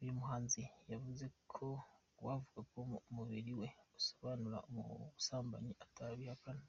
Uyu 0.00 0.16
muhanzi 0.18 0.62
yavuze 0.92 1.24
ko 1.52 1.66
uwavuga 2.20 2.60
ko 2.70 2.78
umubiri 3.10 3.52
we 3.60 3.68
usobanura 3.98 4.58
umusambanyi 4.68 5.72
atabihakana. 5.86 6.64